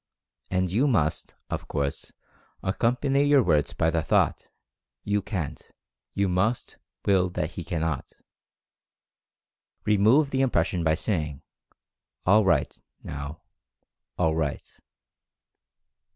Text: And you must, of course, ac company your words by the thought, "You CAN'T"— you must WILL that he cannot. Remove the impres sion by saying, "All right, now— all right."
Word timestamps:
And 0.49 0.71
you 0.71 0.87
must, 0.87 1.35
of 1.51 1.67
course, 1.67 2.11
ac 2.63 2.75
company 2.79 3.23
your 3.23 3.43
words 3.43 3.73
by 3.75 3.91
the 3.91 4.01
thought, 4.01 4.49
"You 5.03 5.21
CAN'T"— 5.21 5.73
you 6.15 6.27
must 6.27 6.79
WILL 7.05 7.29
that 7.33 7.51
he 7.51 7.63
cannot. 7.63 8.13
Remove 9.85 10.31
the 10.31 10.41
impres 10.41 10.65
sion 10.65 10.83
by 10.83 10.95
saying, 10.95 11.43
"All 12.25 12.43
right, 12.43 12.81
now— 13.03 13.41
all 14.17 14.33
right." 14.33 14.65